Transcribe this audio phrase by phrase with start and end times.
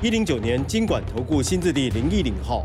[0.00, 2.64] 一零九年金管投顾新字地零一零号。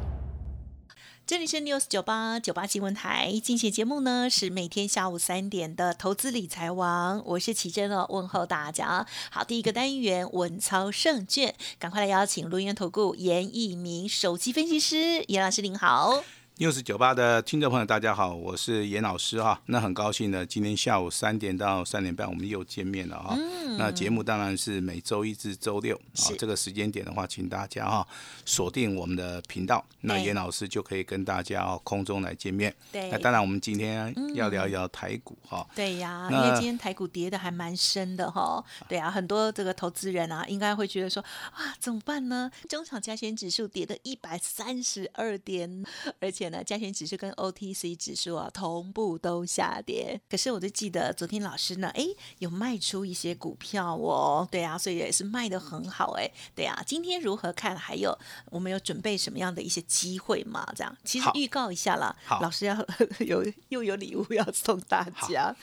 [1.25, 9.07] 这里是 News 九八九八新闻台，今期节目呢是每天下午三点的投资理财王，我是奇珍哦，问候大家。
[9.31, 16.23] 好，第一个单元稳操胜券，赶快来邀请轮源投顾严义明首席分析师严老师您好。
[16.59, 19.59] News 九八的听众朋友，大家好，我是严老师哈。
[19.65, 23.35] 那很高兴呢，今天下午三点到三点半，我们又见面了哈。
[23.79, 28.07] 那节目当然是每周一至周六啊，这个时间点的话，请大家哈
[28.45, 32.71] 锁定我们的频道，那严老师就可以跟大家哦空中来见面。
[32.91, 35.67] 对，那当然我们今天要聊一聊台股哈。
[35.73, 38.63] 对呀，因为今天台股跌的还蛮深的哈。
[38.87, 42.51] 对啊，很多这个投资人啊，应该会觉得说啊，怎么办呢？
[42.69, 45.83] 中场加权指数跌的一百三十二点，
[46.19, 46.42] 而且。
[46.63, 52.03] 加权指数跟 OTC 指数啊同步都下跌，可是我就记得昨天老师呢，哎，
[52.39, 57.77] 有卖出一些股票哦，对啊，所以也是卖的很好哎，对啊，今天如何看？
[57.83, 60.65] 还有我们有准备什么样的一些机会吗？
[60.75, 62.75] 这样，其实预告一下啦，老师要
[63.19, 65.53] 有又有礼物要送大家。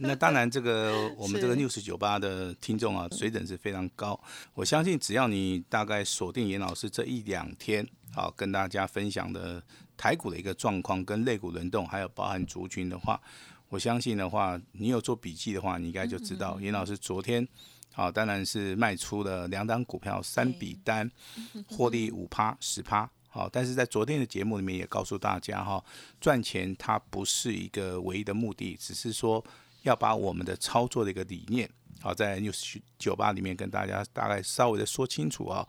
[0.00, 4.20] 那当然，这个 我们这个 news 酒吧的听众啊，水准是非常高。
[4.54, 9.62] 我相信只要你大概锁定严老师这一两天，好跟大家分享的。
[10.00, 13.20] 台股的一个状况跟类股轮动，还有包含族群的话，
[13.68, 17.46] 我相信的话，你有做笔记的话，你应该就知道，严老师昨天，
[17.92, 21.10] 好，当然是卖出了两档股票，三笔单，
[21.68, 25.84] 获利五趴十趴，好，但是在昨天的节目里面也告诉大家哈，
[26.18, 29.44] 赚钱它不是一个唯一的目的，只是说
[29.82, 31.70] 要把我们的操作的一个理念。
[32.00, 35.66] 好，在 news 酒吧里面跟大家大概稍微的说清楚啊。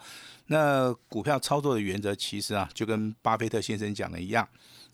[0.48, 4.48] 那股票操作的原则其实啊，就跟巴菲特先生讲的一样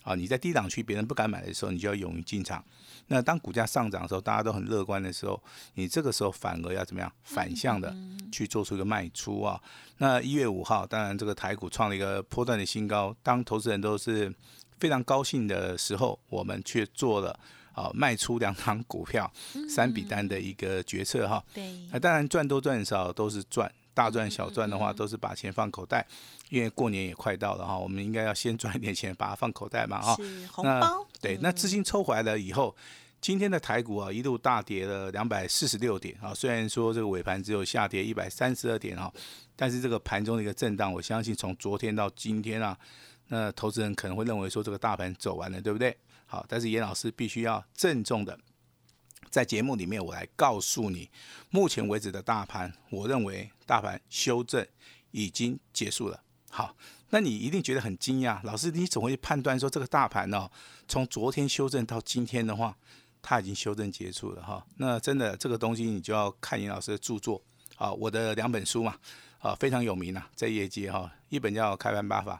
[0.03, 0.15] 啊。
[0.15, 2.63] 你在低档区别人不敢买的时候，你就要勇于进场。
[3.09, 5.41] 那当股价上涨的时候，大家都很乐观的时候，
[5.75, 7.11] 你这个时候反而要怎么样？
[7.23, 7.95] 反向的
[8.31, 9.61] 去做出一个卖出啊。
[9.99, 14.33] 那一月五号，当然这个台股创了一个波段的新高，当投资人都是
[14.79, 17.39] 非常高兴的时候，我们却做了。
[17.77, 19.31] 啊，卖出两档股票，
[19.69, 21.43] 三笔单的一个决策哈。
[21.53, 26.03] 对，那当然赚多赚少都是赚，大赚小赚的话都是把钱放口袋，
[26.49, 30.17] 因为过年也快到了哈，我们应该要先赚一点钱，把它放口袋嘛哈。
[30.51, 31.05] 红包。
[31.21, 32.75] 对，那资金抽回来了以后，
[33.21, 39.13] 今天的台股啊一路大跌了两百四十六点啊，虽然说这个尾盘只有下跌一百三十二点哈，
[39.55, 42.75] 但是这个盘中的一个震荡，我相信从昨天到今天啊，
[43.27, 45.95] 那投资人可能会认为说这个大盘走完了，对不对？
[46.27, 48.37] 好，但是严老师必须要郑重的
[49.29, 51.09] 在节目里面，我来告诉你，
[51.49, 54.67] 目前为止的大盘，我认为大盘修正
[55.11, 56.21] 已经结束了。
[56.49, 56.75] 好，
[57.09, 60.49] 那你一定觉得很惊讶，老师，你怎么会判断说这个大盘呢？
[60.87, 62.75] 从昨天修正到今天的话，
[63.21, 64.65] 它已经修正结束了哈。
[64.77, 67.41] 那真的这个东西，你就要看严老师的著作
[67.77, 68.95] 啊，我的两本书嘛，
[69.39, 72.35] 啊非常有名啊，在业界哈，一本叫《开盘八法》。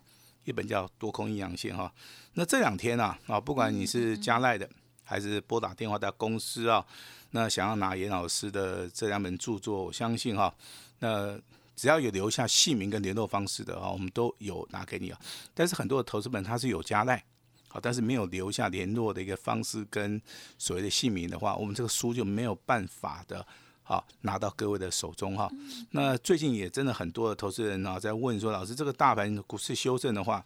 [0.47, 1.93] 一本叫多空阴阳线哈，
[2.35, 4.67] 那这两天啊啊，不管你是加赖的
[5.03, 6.85] 还是拨打电话到公司啊，
[7.31, 10.55] 那想要拿严老师的这两本著作，我相信哈，
[10.99, 11.37] 那
[11.75, 15.19] 只要有留下姓名跟联络方式的啊，我们都有拿给你啊。
[15.53, 17.21] 但是很多的投资本它是有加赖，
[17.67, 20.21] 好，但是没有留下联络的一个方式跟
[20.57, 23.45] 所谓的姓名的话，我们这个书就没有办法的。
[23.87, 25.49] 好，拿到各位的手中哈。
[25.91, 30.45] 那最近也真的很多的投资人啊，在问说，老师这个大盘股市修正的话，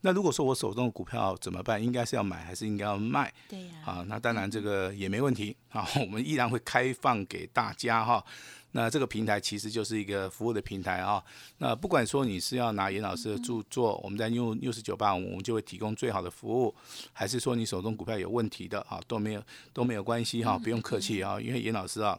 [0.00, 1.84] 那如果说我手中的股票怎么办？
[1.84, 3.30] 应该是要买还是应该要卖？
[3.46, 3.74] 对呀。
[3.84, 8.24] 啊，那当然这个也没问题啊， 我们依然会开放给大家哈。
[8.72, 11.22] 那这个平台其实就是一个服务的平台啊。
[11.58, 16.74] 那不管说你是要拿严老师的著作，我们在六六十九八，我们就会提供最好的服务；
[17.12, 19.42] 还是说你手中股票有问题的啊，都没有
[19.74, 22.18] 都没有关系哈，不用客气啊，因为严老师啊。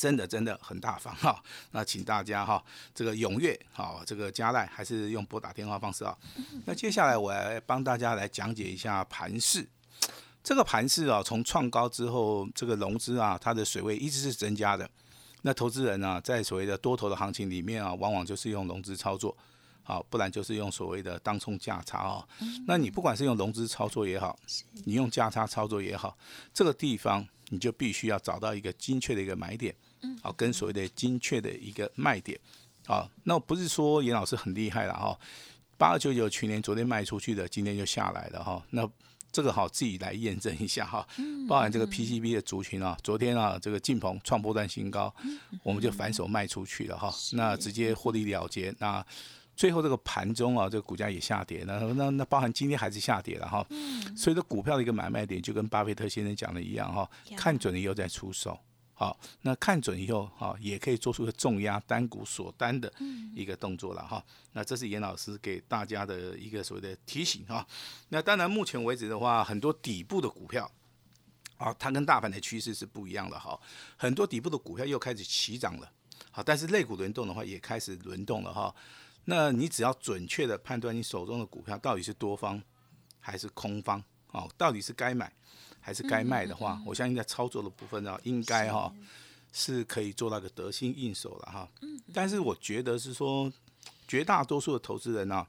[0.00, 1.42] 真的真的很大方哈，
[1.72, 2.64] 那请大家哈
[2.94, 6.16] 这个踊跃好这个加赖还是用拨打电话方式啊。
[6.64, 9.68] 那接下来我来帮大家来讲解一下盘势。
[10.42, 14.88] 这个盘势啊，从创高之后，这个融资啊，它的水位一直是增加的。
[15.42, 19.36] 那投资人啊，在所谓的多头的行情里面啊，往往就是用融资操作，
[19.82, 22.26] 好，不然就是用所谓的当冲价差啊。
[22.66, 24.34] 那你不管是用融资操作也好，
[24.86, 26.16] 你用价差操作也好，
[26.54, 29.74] 这个地方你就必须要找到一个精确的一个买点。
[30.22, 32.38] 好，跟所谓的精确的一个卖点，
[32.86, 35.18] 啊，那不是说严老师很厉害了哈，
[35.76, 38.88] 八二九九去年昨天卖出去的，今天就下来了哈，那。
[39.32, 41.06] 这个好自己来验证一下哈，
[41.48, 45.14] 包含这个 PCB 的族群啊，昨天啊这个晋鹏创波段新高，
[45.62, 48.74] 我们就反手卖出去了哈，那直接获利了结。
[48.80, 49.06] 那
[49.54, 53.64] 最后这个盘中啊，这个股价也下跌，那那那包含今天还是下跌了哈，
[54.16, 58.58] 所以这股票的一个买卖点就跟巴菲特先生讲的一样哈，看准了以后再出手。
[59.00, 62.92] 好，那看准以后，哈，也可以做出个重压单股锁单的
[63.34, 64.22] 一个动作了哈。
[64.52, 67.66] 那这是严老师给大家的一个所谓的提醒哈。
[68.10, 70.70] 那当然，目前为止的话，很多底部的股票，
[71.56, 73.58] 啊，它跟大盘的趋势是不一样的哈。
[73.96, 75.90] 很多底部的股票又开始起涨了，
[76.30, 78.74] 好，但是类股轮动的话也开始轮动了哈。
[79.24, 82.62] 那你只要准确的判断你手中的股票到底是多方
[83.18, 85.32] 还是空方，哦，到底是该买。
[85.80, 88.92] 还是该卖的话，我相信在操作的部分呢，应该哈
[89.52, 91.68] 是可以做到个得心应手了哈。
[92.12, 93.52] 但是我觉得是说，
[94.06, 95.46] 绝大多数的投资人呢，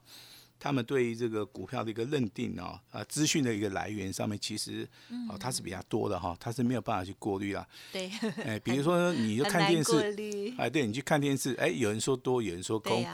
[0.60, 4.88] 他们对于这个股票的一个认定啊，啊，资讯的一个来源上面，其实
[5.30, 7.68] 啊，它是比较多的哈，它是没有办法去过滤了。
[7.92, 8.10] 对。
[8.45, 13.06] 哎，比如说你就看电视，哎，对你去看电视，哎，有人说多，有人说空。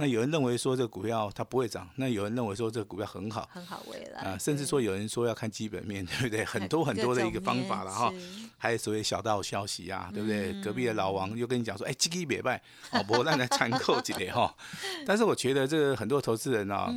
[0.00, 6.42] 那有人认为说这个股票它不会涨，那有人认为说这个股票很好，很好未来啊，甚至说有人说要看基本面， 对不对？
[6.42, 8.10] 很多很多的一个方法了哈，
[8.56, 10.54] 还有所谓小道消息啊，对不对？
[10.62, 12.62] 隔壁的老王又跟你讲说，哎，基基别拜，
[12.92, 14.54] 哦，不让来参考几类哈。
[15.04, 16.90] 但是我觉得这个很多投资人啊，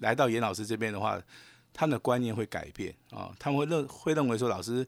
[0.00, 1.22] 来到严老师这边的话，
[1.72, 4.84] 他们的观念会改变啊，他们会认会认为说老师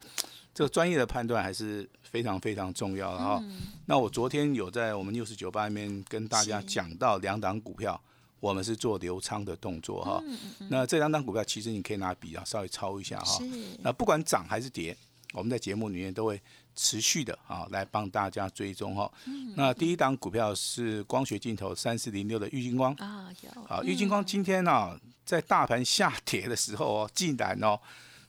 [0.54, 1.88] 这个专业的判断还是。
[2.12, 3.42] 非常非常重要的哈。
[3.86, 7.98] 那我昨天有在我们六十九八里面跟大家讲到两档股票，
[8.38, 10.22] 我们是做流仓的动作哈。
[10.68, 13.42] 那这两档股票其实你可以拿笔啊稍微抄一下哈。
[13.78, 14.94] 那不管涨还是跌，
[15.32, 16.38] 我们在节目里面都会
[16.74, 19.10] 持续的啊来帮大家追踪哈。
[19.56, 23.62] 那第一档股票是光学镜头三四零六的玉金光啊有。
[23.62, 27.80] 好，玉金光今天呢在大盘下跌的时候哦，竟然哦。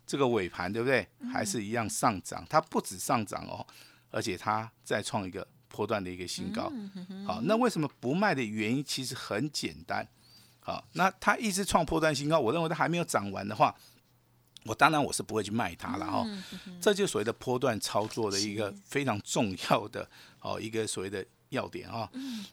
[0.06, 1.08] 这个尾盘对不对？
[1.32, 3.66] 还是一样上涨，它不止上涨哦，
[4.12, 6.72] 而且它再创一个波段的一个新高。
[7.26, 10.08] 好，那为什么不卖的原因其实很简单。
[10.60, 13.76] 好，那它一直创波段新高，我认为它还没有涨完的话，
[14.66, 16.26] 我当然我是不会去卖它了哈。
[16.80, 20.10] 这就所谓的波段操作的一个非常重要的
[20.40, 22.10] 哦一个所谓的要点啊。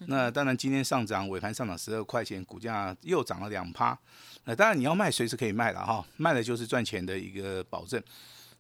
[0.07, 3.99] 那当然今天上涨，尾盘上涨十二块钱，股价又涨了两趴。
[4.45, 8.03] 那当然你要卖随时可以卖了哈，卖了就是赚钱的一个保证。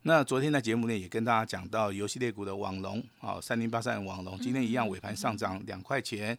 [0.02, 6.36] 那昨天在节目内也跟大家讲到游戏类股的网龙啊，三零八三网龙今天一样尾盘上涨两块钱，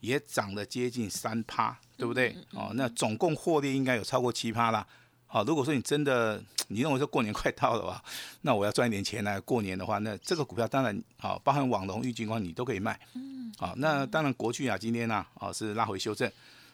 [0.00, 2.36] 也涨了接近三趴，对不对？
[2.52, 4.86] 哦，那总共获利应该有超过七趴啦。
[5.32, 8.02] 好，如果说你真的 你认为说过年快到了吧，
[8.42, 12.98] 那我要赚一点钱来过年的话，那这个股票当然好，包含网龙、玉金光你都可以卖。
[13.14, 13.52] 嗯。
[13.56, 16.28] 好，那当然国巨啊今天呢啊是拉回修正。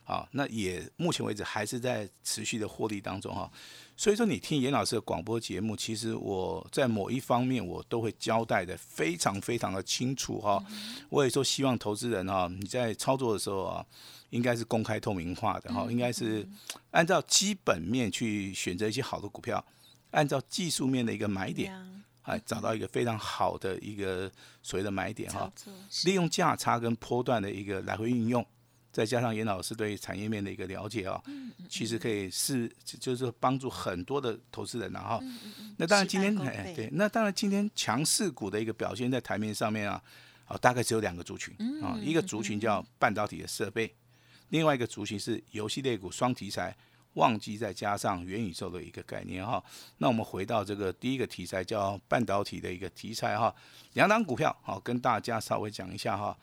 [0.08, 3.50] 好，那也目前为止还是在持续的获利当中哈，
[3.96, 10.64] 所以说你听严老师的广播节目，其实我在某一方面我都会交代的非常非常的清楚哈。
[11.08, 13.84] 我也说希望投资人哈，你在操作的时候啊，
[14.30, 16.48] 应该是公开透明化的哈，应该是
[16.92, 19.64] 按照基本面去选择一些好的股票，
[20.12, 21.74] 按照技术面的一个买点，
[22.22, 24.30] 哎，找到一个非常好的一个
[24.62, 25.52] 所谓的买点哈，
[26.04, 28.46] 利用价差跟波段的一个来回运用。
[28.96, 31.22] 再加上严老师对产业面的一个了解啊，
[31.68, 32.66] 其实可以是
[32.98, 35.20] 就是帮助很多的投资人了哈。
[35.76, 40.02] 那当然今天哎对，那当然今天强势股的一个表现在台面上面啊，
[40.46, 43.94] 哦大概只有两个族群啊，一个族群叫半导体的设备，
[44.48, 46.74] 另外一个族群是游戏类股双题材，
[47.12, 49.62] 旺季再加上元宇宙的一个概念哈。
[49.98, 53.54] 那我们回到这个第一个题材叫半导体的一个题材哈，
[53.92, 56.34] 两档股票好跟大家稍微讲一下哈。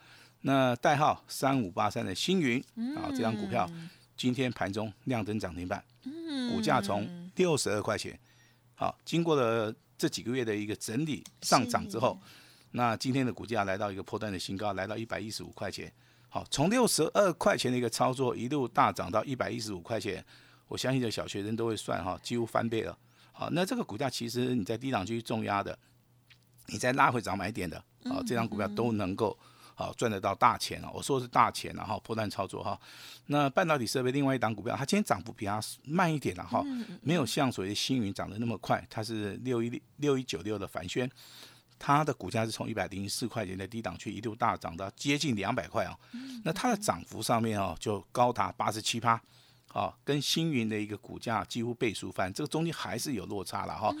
[0.46, 2.62] 那代号三五八三的星云
[2.94, 3.68] 啊，这张股票
[4.14, 5.82] 今天盘中亮灯涨停板，
[6.52, 8.18] 股价从六十二块钱，
[8.74, 12.20] 好，经过了这几个月的一个整理上涨之后，
[12.72, 15.90] 那今天的股价来到一个破断的新高，来到一百一十五块钱，
[16.28, 20.22] 好，从六十二块钱的一个操作一路大涨到一百一十五块钱，
[20.68, 22.98] 我相信这小学生都会算哈，几乎翻倍了，
[23.32, 25.78] 好，那这个股价其实你在低档区重压的，
[26.66, 29.34] 你在拉回涨买点的，啊，这张股票都能够。
[29.74, 30.90] 好赚得到大钱啊！
[30.94, 32.78] 我说的是大钱，然后破断操作哈。
[33.26, 36.64] 那半导体设备另外一档股票，它今天涨幅比它慢一点了哈，
[37.02, 38.86] 没有像所谓的星云涨得那么快。
[38.88, 41.10] 它是六一六一九六的凡轩，
[41.78, 45.98] 它的股价是从一百零四块钱的低档区一度大涨到接近两百块啊。
[46.44, 49.20] 那它的涨幅上面哦，就高达八十七趴，
[49.72, 53.92] 啊，跟星云的一个股价几乎倍数翻，这个中间还是有落差了哈。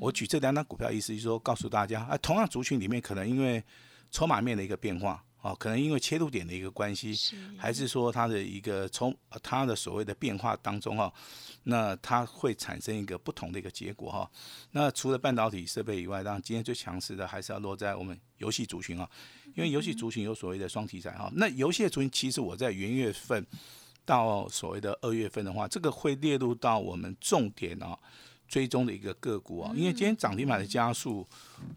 [0.00, 3.62] 我举这两档股票意思就是说，告诉大家啊，同样族群里面可能因为
[4.10, 7.14] 筹码面的一个变化啊，可能因为切入点的一个关系，
[7.56, 11.10] 还是说它的一个从它的所谓的变化当中哈，
[11.62, 14.30] 那它会产生一个不同的一个结果哈。
[14.72, 19.08] 那除了半导体设备以外，当然今天最强势的还是要落在我们游戏族群啊，
[19.54, 21.30] 因为游戏族群有所谓的双题材哈。
[21.34, 23.46] 那游戏的族群其实我在元月份
[24.04, 27.98] 到所谓的二月份的话，这个会列入到我们重点啊。
[28.50, 31.24] 追踪的一个个股啊，因为今天涨停板的家数，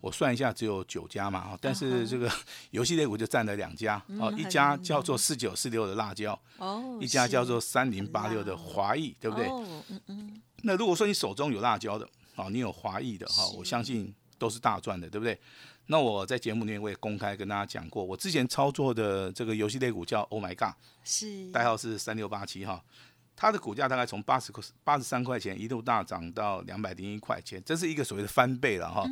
[0.02, 2.30] 我算一下只有九家嘛啊，但是这个
[2.72, 9.48] 游戏类股就占了两家哦，一家叫做四九四六的辣椒，哦，一家叫做三零八六的华裔，对不对？
[9.48, 10.42] 嗯嗯。
[10.64, 15.40] 那如果说你手中有辣椒的，哦，你有华裔的哈，我相信都是大赚的，对不对？
[15.86, 22.84] 那我在节目里面我也公开跟大家讲过，我之前操作的这个游戏类股叫 Oh My God，是代号是三六八七哈。
[23.36, 29.06] 它的股价大概从八十块、八十三块钱一度大涨到两百零一块钱，这是一个所谓的翻倍了哈。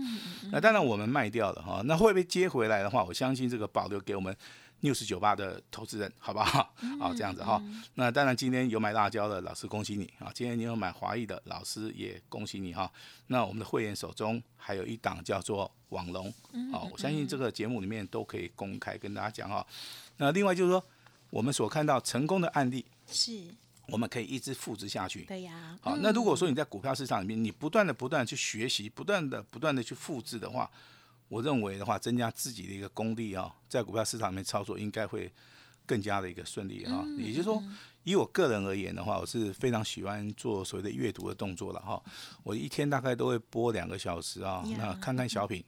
[0.52, 4.36] 那当然我们卖掉了哈，那会不会接回来的话，我相信这个保留给我们
[4.82, 6.74] 六十九八的投资人，好不好？
[7.00, 7.62] 好， 这样子哈。
[7.96, 12.90] 那当然今天有买辣椒的老师恭喜你啊，今天你有买华裔的老师也恭喜你哈。
[13.28, 16.32] 那我们的会员手中还有一档叫做网龙，
[16.72, 19.66] 好，我相信这个节目里面都可以公开跟大家讲哈。
[20.18, 20.84] 那另外就是说，
[21.32, 23.54] 我们所看到成功的案例是。
[23.88, 25.24] 我们可以一直复制下去。
[25.26, 25.78] 对呀。
[25.82, 30.70] 好，那如果说你在股票市场里面，你不断的、不断的去学习，不断的、不断的去复制的话，
[31.28, 35.32] 我认为的话，增加自己的一个功力啊，在股票市场里面操作应该会
[35.86, 37.06] 更加的一个顺利哈。
[37.18, 37.62] 也就是说，
[38.04, 42.02] 以我个人而言的话，我是非常喜欢做所谓的阅读的动作了哈。
[42.44, 45.62] 我一天大概都会播两个小时啊，那看看小品，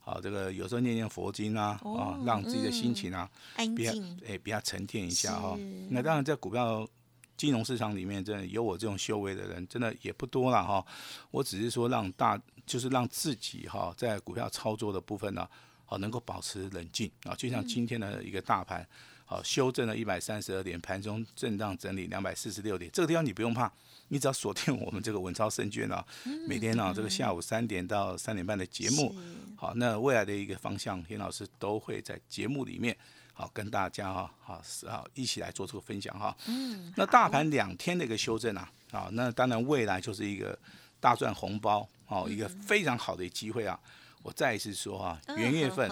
[0.00, 3.30] 好，这个有时候念念佛经啊，啊，让自己的心情啊，
[3.74, 3.92] 比较
[4.26, 5.56] 哎比较沉淀一下哈。
[5.88, 6.86] 那当然在股票。
[7.36, 10.84] 金融市场里面，真的有我这种修为的人，真的也不多了哈。
[11.30, 15.48] 我只是说让大，就是让自己哈，在股票操作的部分呢，
[15.84, 17.34] 好能够保持冷静啊。
[17.34, 18.86] 就像今天的一个大盘，
[19.24, 23.70] 好修正了一百三十二点，盘中震荡整理两百四十六点，这个地方你不用怕，
[24.08, 26.04] 你只要锁定我们这个文超胜券啊，
[26.48, 29.14] 每天呢这个下午三点到三点半的节目，
[29.56, 32.96] 好，那未来的一个方向，田老师都会在节目里面。
[33.36, 36.34] 好，跟大家哈，好是好一起来做这个分享哈。
[36.46, 36.92] 嗯。
[36.96, 40.56] 那大盘两天的一个修正啊，啊，那当然未来就是一个
[41.00, 43.78] 大赚红包，哦，一个非常好的机会啊。
[44.22, 45.90] 我再一次说哈，元月份，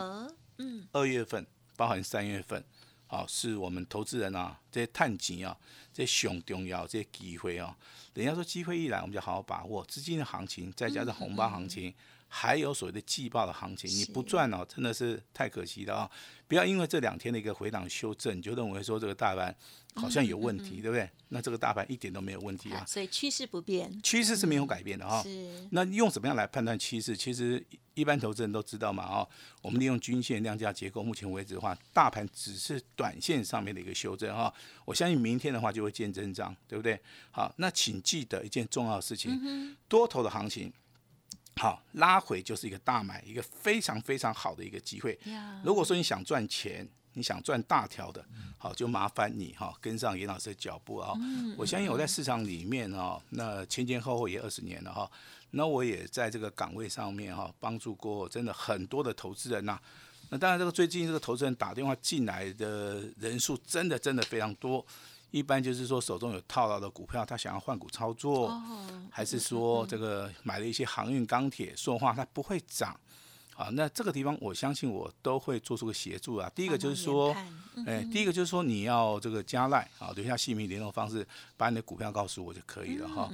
[0.59, 1.45] 嗯，二月份，
[1.77, 2.65] 包含三月份，
[3.09, 5.57] 好，是我们投资人啊，这些探钱啊，
[5.93, 7.77] 这些熊重要这些机会啊。
[8.15, 11.93] 人家说机会一来，我们就好好把握资金的行情，再加上红包行情。
[12.35, 16.11] 还有所谓的季报的行情，你不赚哦，真的是太可惜了啊！
[16.49, 19.55] 不要因为这两天的一个回档修正，你就认为说这个大盘
[19.95, 21.07] 好像有问题，对不对？
[21.29, 22.83] 那这个大盘一点都没有问题啊！
[22.87, 25.23] 所以趋势不变，趋势是没有改变的哈。
[25.73, 27.15] 那用怎么样来判断趋势？
[27.15, 27.63] 其实
[27.93, 29.29] 一般投资人都知道嘛，哦，
[29.61, 34.51] 我们利用均线量价结构，目前为止的话，大盘只是短线上面的一个修正哈。
[34.87, 36.99] 我相信明天的话就会见真章，对不对？
[37.31, 40.73] 好，那请记得一件重要的事情，多头的行情。
[41.57, 45.19] 好，拉回就是一个大买，一个非常非常好的一个机会。
[45.63, 48.25] 如果说你想赚钱，你想赚大条的，
[48.59, 51.13] 好，就麻烦你哈，跟上严老师的脚步啊。
[51.57, 55.11] 我相信我在市场里面哦，那前前后后也二十年了哈，
[55.51, 59.79] 那我也在这个岗位上面哈，帮助过真的很多的投资人呐。
[60.31, 64.85] 那当然，这个最近这个投资人打电话进来的人数，真的真的非常多。
[65.33, 68.63] 一般就是说手中有套牢的股票，他想要换股操作，
[69.11, 72.95] 还是说这个买了一些航运、钢铁、塑化，它不会涨。
[73.55, 76.51] 好，那这个地方我相信我都会做出个协助啊。
[76.55, 77.35] 第一个就是说，
[77.87, 83.31] 哎，第一个就是说你要这个加赖啊，留下姓名、联络方式，把你的股票告诉我就可以了哈。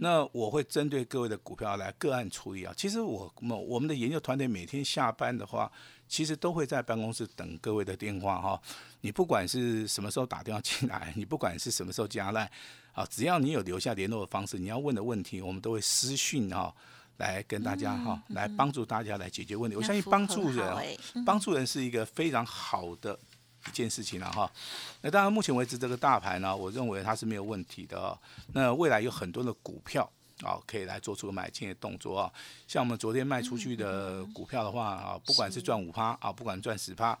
[0.00, 2.72] 那我会针对各位的股票来个案处理啊。
[2.76, 5.70] 其实我们我们的研究团队每天下班的话。
[6.08, 8.62] 其实都会在办公室等各位的电话哈，
[9.02, 12.50] 你不管是什么时候打电话进来， 你不管是什么时候加来，
[12.92, 16.74] 啊，只要你有留下联络的方式，你要问的问题，我们都会私讯哈，
[17.18, 19.76] 来跟大家哈，来帮助大家来解决问题。
[19.76, 23.18] 我相信帮助人，帮助人是一个非常好的
[23.68, 24.50] 一件事情了哈。
[25.02, 28.18] 那当然，目前为止这个大盘呢，我认为它是没有问题的。
[28.54, 30.10] 那未来有很多的股票。
[30.42, 32.32] 啊，可以来做出个买进的动作啊！
[32.66, 37.16] 像我们昨天卖出去的股票的话啊，不管是赚五趴啊，不管赚十趴，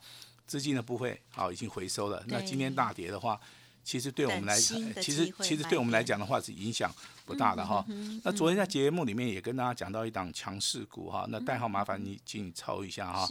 [0.46, 2.22] 资金的部分啊已经回收了。
[2.28, 3.40] 那今天大跌的话，
[3.82, 6.92] 其实对我们来，其实其实对我们来讲的话是影响
[7.24, 7.84] 不大的哈。
[8.24, 13.26] 那昨天在节目里面也跟大家讲到一档强势股哈，那代号麻烦你请你抄一下哈，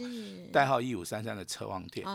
[0.52, 2.06] 代号一五三三的车望店。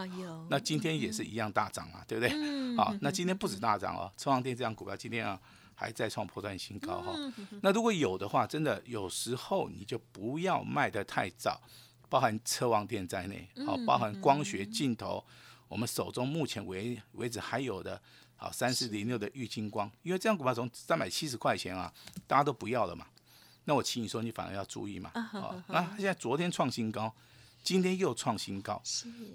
[0.50, 2.76] 那今天也是一样大涨啊，对不对？
[2.76, 5.40] 好，那今天不止大涨哦，车望店这样股票今天啊。
[5.80, 7.14] 还在创破断新高哈，
[7.62, 11.62] 那如果有的话，真的有时候你就不要卖得太早，
[12.10, 15.24] 包含车王店在内，好，包含光学镜头，
[15.68, 18.02] 我们手中目前为为止还有的，
[18.36, 21.94] 好三四零六的玉金光，因为这样股票从三百七十块钱啊，
[22.26, 23.06] 大家都不要了嘛。
[23.66, 25.12] 那我请你说，你反而要注意嘛。
[25.14, 27.14] 啊，那现在昨天创新高，
[27.64, 28.82] 今天又创新高，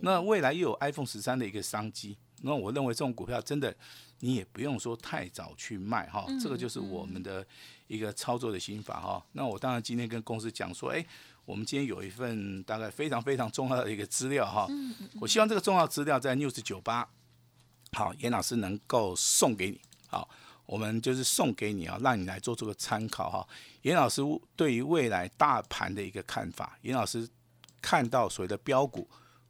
[0.01, 2.17] 那未来又有 iPhone 十三的一个商机。
[2.45, 3.77] 那我认为这种股票真的，
[4.21, 6.27] 你也不用说太早去卖哈。
[6.41, 7.47] 这个就是我们的
[7.87, 9.25] 一个操作的心法哈。
[9.33, 11.07] 那我当然今天跟公司讲说，哎，
[11.53, 14.67] 我们今天有一份大概非常非常重要的一个资料哈。
[15.21, 17.07] 我希望这个重要资料在 News 九八，
[17.93, 19.79] 好，严老师能够送给你。
[20.09, 20.27] 好，
[20.65, 23.47] 我们就是送给你啊，让你来做这个参考哈。
[23.83, 24.23] 严老师
[24.57, 27.29] 对于未来大盘的一个看法，严老师
[27.83, 29.07] 看到所谓的标股，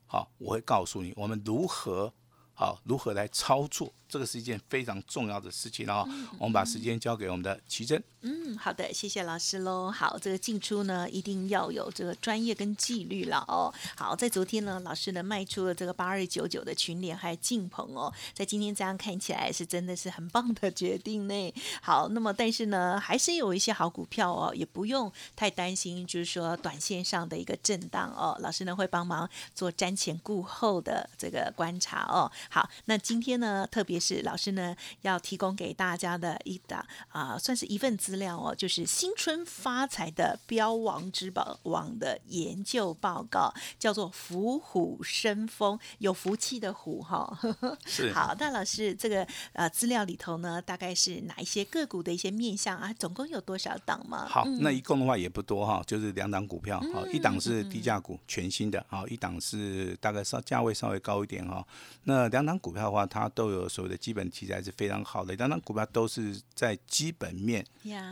[0.06, 2.12] 好，我会告诉你我们如何。
[2.54, 3.92] 好，如何来操作？
[4.12, 6.06] 这个是一件非常重要的事情哦。
[6.38, 8.02] 我们把时间交给我们的奇珍。
[8.20, 9.90] 嗯，好的，谢谢老师喽。
[9.90, 13.72] 好，这个进出呢，一定要有这个专业跟纪律了哦。
[13.96, 21.54] 好，在昨天呢，老师呢卖出了这个八二九九的群联还有晋鹏哦，在今天这样看起来是真的是很棒的决定呢。
[21.80, 28.36] 好，那么但是呢，还是有一些好股票哦，也不用太担心，就是说短线上的一个震荡哦。
[28.40, 32.30] 老师呢会帮忙做瞻前顾后的这个观察哦。
[32.50, 47.38] 好，那今天呢，特别是老师呢要提供给大家的一档啊，算是一份资料哦，就是新春发财的标王之宝网的研究报告，叫做“伏虎生风”，有福气的虎哈。
[47.86, 48.12] 是。
[48.12, 52.92] 好，那老师这个呃资料里头呢，大概是哪一些个股的一些面向啊？
[52.94, 54.26] 总共有多少档吗？
[54.28, 61.64] 好，那一共的话也不多哈，就是两档股票，好，一档是低价股，全新的，好，一档是大概稍价位稍微高一点哈。
[62.04, 67.62] 那两档股票的话，它都有所谓的基本题材是非常好的，当然股票都是在基本面，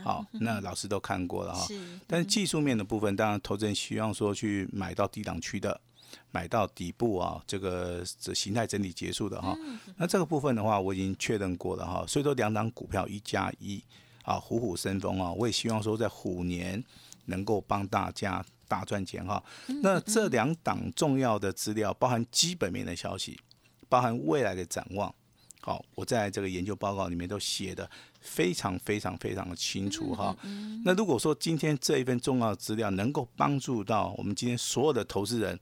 [0.05, 1.67] 好，那老师都看过了哈。
[2.07, 5.81] 但是技术面的部分，当然投资人希望说去买到低档区的，
[6.31, 9.57] 买到底部啊，这个这形态整理结束的哈。
[9.97, 12.05] 那这个部分的话，我已经确认过了哈。
[12.07, 13.83] 所以说两档股票一加一
[14.25, 16.85] 啊，虎虎生风啊，我也希望说在虎年
[17.25, 19.43] 能够帮大家大赚钱哈。
[19.83, 23.41] 那这两档重要的资料，包含基本面的消息。
[23.89, 25.13] 包含未来的展望，
[25.63, 27.89] 好，我在这个研究报告里面都写的
[28.21, 30.35] 非常非常非常的清楚哈。
[30.85, 35.59] 那如果说今天这一份重要的资料能够帮助到我们今天所有的投资人，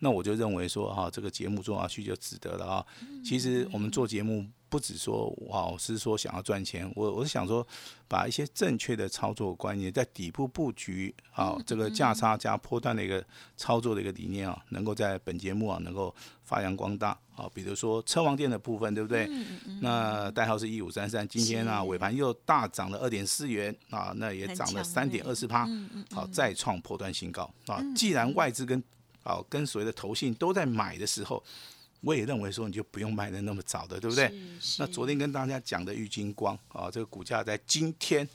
[0.00, 2.86] 那我就认为说哈，这个节目做下去就值得了啊。
[3.24, 4.44] 其实我们做节目。
[4.70, 7.66] 不止说哇，是说想要赚钱，我我是想说，
[8.06, 13.20] 把一些正确的操作观念，在底部布局啊，这个价差加波段的一个
[13.56, 17.50] 操作的一个理念啊，能够在本节目啊能够发扬光大啊。
[17.52, 19.28] 比如说车王店的部分，对不对？
[19.80, 25.68] 那代号是一五三三，今天啊尾盘又大涨了二点四元啊，那也涨了三点二四趴，
[26.12, 27.82] 好再创破段新高啊。
[27.96, 28.80] 既然外资跟
[29.22, 31.42] 啊跟所谓的投信都在买的时候。
[32.02, 34.32] 我也认为说，你就不用卖的那么早的，对不对？
[34.78, 38.26] 那昨天跟大家讲的玉金光啊，这个股价在今天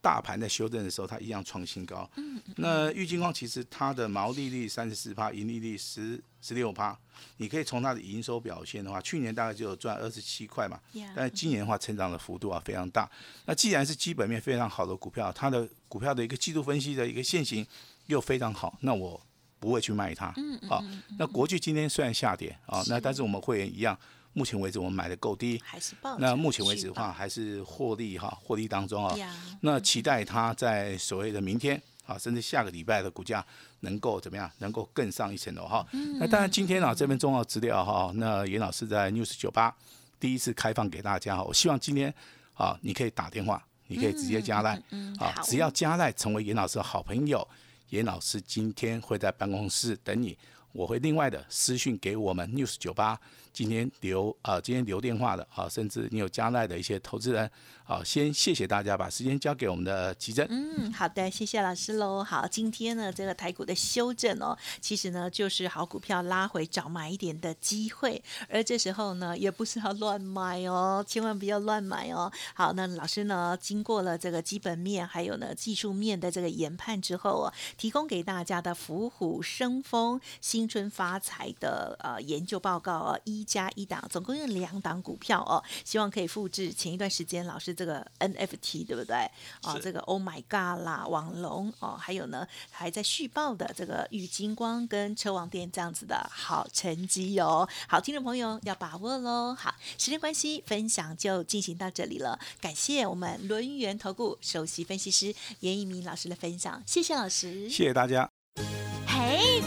[0.00, 2.10] 大盘在修正的时候，它一样创新高。
[2.16, 2.40] 嗯。
[2.56, 6.98] 那玉金光其实它的毛利率三十四趴，盈利率十十六趴。
[7.36, 10.80] 你可以从它的营收表现的话，去年大概就有赚二十七块嘛。
[11.14, 13.06] 但是今年的话，成长的幅度啊非常大。
[13.44, 17.66] 那既然是基本面非常好的股票，它的股票的一个季度分析的一个现形
[18.06, 19.20] 又非常好，那我。
[19.60, 20.34] 不会去卖它，
[20.66, 20.82] 好，
[21.18, 23.96] 那国巨今天虽然下跌啊，那但是我们会员一样，
[24.32, 29.14] 目前为止我们买的够低，还是那目前为止的话还是获利哈，获利当中啊，
[29.60, 33.44] 那期待它在所谓的明天啊，甚至下个礼拜的股价
[33.80, 35.86] 能够怎么样，能够更上一层楼哈。
[36.18, 39.74] 那当然今天啊这份重要资料哈，那严老师在 news 九八
[40.18, 42.12] 第一次开放给大家哈，我希望今天
[42.54, 44.80] 啊你可以打电话，你可以直接加赖，
[45.18, 47.46] 啊，只要加赖成为严老师的好朋友。
[47.90, 50.36] 严老师今天会在办公室等你，
[50.72, 53.18] 我会另外的私讯给我们 news 九八。
[53.52, 57.50] 今天留啊，今天留电话的啊，甚至你有加奈的一些投资人，
[57.82, 60.46] 好，先谢谢大家，把时间交给我们的奇珍。
[60.48, 62.22] 嗯，好的，谢谢老师喽。
[62.22, 72.30] 好，今天呢，这个台股的修正哦，其实呢，就是好股票拉回早买一点的机会，而这时候呢，也不是要乱买哦，千万不要乱买哦。
[72.54, 83.44] 好，那老师呢，经过了这个基本面还有呢技术面的这个研判之后哦，提供给大家的伏虎生风、新春发财的呃研究报告哦一。
[83.50, 89.28] 加一档，总共有两档股票哦，希望可以复制前一段时间老师这个 NFT 对不对？
[89.64, 97.68] 哦，这个 Oh my God 啦，网龙哦，还有呢还在续报的这个玉金光跟车王店这样子的好成绩哦。
[97.88, 99.52] 好，听众朋友要把握喽。
[99.52, 102.38] 好，时间关系，分享就进行到这里了。
[102.60, 108.39] 感谢我们轮源投顾首席分析师严一鸣老师的分享，谢谢老师，谢谢大家。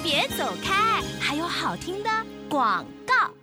[0.03, 2.09] 别走开，还有好听的
[2.49, 3.42] 广告。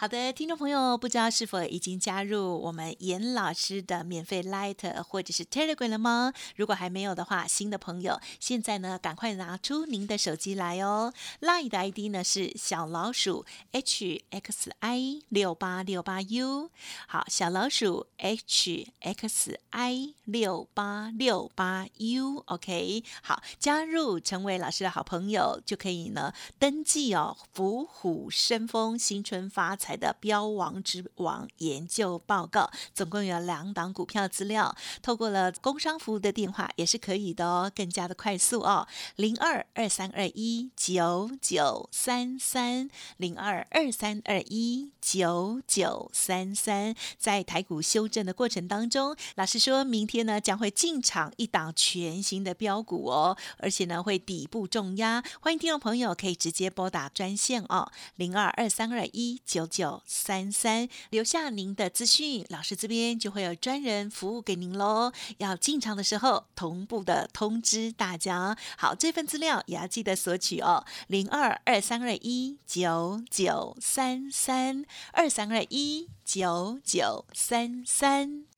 [0.00, 6.32] 好的，听众朋友，不知道是否已经加入我们严老师的免费 Light 或者是 Telegram 了吗？
[6.56, 11.12] 如果还没有的话，新的朋友现在呢，赶快拿出您的手机来哦。
[11.42, 16.70] Light 的 ID 呢是小老鼠 H X I 六八六八 U，
[17.06, 29.89] 好，小老鼠 H X I 六八六八 U，OK，好，加入成为老师的好朋友就可以呢，登记哦，伏虎生风，新春发财。
[29.96, 59.79] 的标王之王研究报告，总共有两档股票资料，透过了工商服务的电话也是可以的哦，更加的快速哦，零二二三二一九九三三零二二三二一九九三三，在台股修正的过程当中，老师说明天呢将会进场一档全新的标股哦，而且呢会底部重压，欢迎听众朋友可以直接拨打专线哦，零二二三二一九九。
[59.80, 65.10] 九三三，留下您的资讯，老师这边就会有专人服务给您喽。
[65.38, 68.54] 要进场的时候，同步的通知大家。
[68.76, 78.49] 好，这份资料也要记得索取哦，零二二三二一九九三三二三二一九九三三。